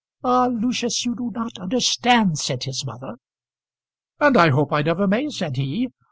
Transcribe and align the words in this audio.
"Ah! 0.23 0.47
Lucius, 0.47 1.05
you 1.05 1.13
do 1.13 1.29
not 1.29 1.59
understand," 1.59 2.39
said 2.39 2.63
his 2.63 2.83
mother. 2.83 3.17
"And 4.19 4.35
I 4.35 4.49
hope 4.49 4.73
I 4.73 4.81
never 4.81 5.05
may," 5.05 5.29
said 5.29 5.57
he. 5.57 5.89